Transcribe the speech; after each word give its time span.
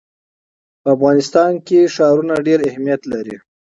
په 0.81 0.87
افغانستان 0.95 1.51
کې 1.67 1.91
ښارونه 1.95 2.33
ډېر 2.47 2.59
اهمیت 2.69 3.01
لري. 3.13 3.35